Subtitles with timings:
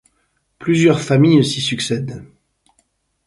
[0.57, 2.25] Plusieurs familles s’y succèdent.